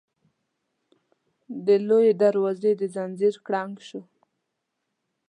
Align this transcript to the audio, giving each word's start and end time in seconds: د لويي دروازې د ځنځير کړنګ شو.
د 1.65 1.67
لويي 1.87 2.11
دروازې 2.23 2.71
د 2.79 2.81
ځنځير 2.95 3.35
کړنګ 3.45 3.73
شو. 3.87 4.01